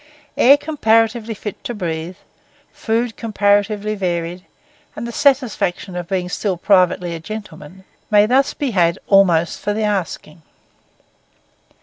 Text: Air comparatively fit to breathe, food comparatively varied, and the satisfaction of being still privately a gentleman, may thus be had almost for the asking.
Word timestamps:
Air 0.35 0.57
comparatively 0.57 1.35
fit 1.35 1.63
to 1.63 1.75
breathe, 1.75 2.15
food 2.73 3.15
comparatively 3.15 3.93
varied, 3.93 4.43
and 4.95 5.05
the 5.07 5.11
satisfaction 5.11 5.95
of 5.95 6.07
being 6.07 6.27
still 6.27 6.57
privately 6.57 7.13
a 7.13 7.19
gentleman, 7.19 7.83
may 8.09 8.25
thus 8.25 8.55
be 8.55 8.71
had 8.71 8.97
almost 9.07 9.59
for 9.59 9.75
the 9.75 9.83
asking. 9.83 10.41